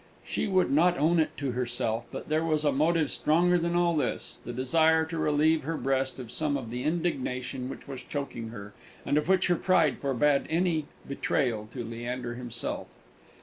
She 0.25 0.47
would 0.47 0.71
not 0.71 0.97
own 0.97 1.19
it 1.19 1.37
to 1.37 1.51
herself, 1.51 2.05
but 2.11 2.27
there 2.27 2.43
was 2.43 2.63
a 2.65 2.71
motive 2.71 3.11
stronger 3.11 3.59
than 3.59 3.75
all 3.75 3.95
this 3.95 4.39
the 4.43 4.51
desire 4.51 5.05
to 5.05 5.17
relieve 5.19 5.61
her 5.61 5.77
breast 5.77 6.17
of 6.17 6.31
some 6.31 6.57
of 6.57 6.71
the 6.71 6.81
indignation 6.83 7.69
which 7.69 7.87
was 7.87 8.01
choking 8.01 8.47
her, 8.47 8.73
and 9.05 9.15
of 9.15 9.29
which 9.29 9.45
her 9.45 9.55
pride 9.55 9.99
forbade 9.99 10.47
any 10.49 10.87
betrayal 11.07 11.67
to 11.73 11.83
Leander 11.83 12.33
himself. 12.33 12.87